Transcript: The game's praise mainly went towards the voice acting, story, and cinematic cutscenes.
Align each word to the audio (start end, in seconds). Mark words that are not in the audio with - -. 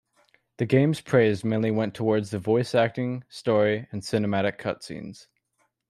The 0.57 0.65
game's 0.65 0.99
praise 0.99 1.43
mainly 1.43 1.69
went 1.69 1.93
towards 1.93 2.31
the 2.31 2.39
voice 2.39 2.73
acting, 2.73 3.23
story, 3.29 3.87
and 3.91 4.01
cinematic 4.01 4.57
cutscenes. 4.57 5.27